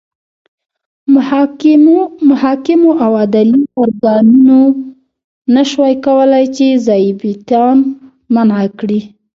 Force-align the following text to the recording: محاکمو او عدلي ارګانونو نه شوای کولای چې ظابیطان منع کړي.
محاکمو 2.29 2.91
او 3.03 3.11
عدلي 3.23 3.61
ارګانونو 3.81 4.61
نه 5.53 5.63
شوای 5.69 5.93
کولای 6.05 6.45
چې 6.55 6.65
ظابیطان 6.85 7.77
منع 8.33 8.61
کړي. 8.79 8.99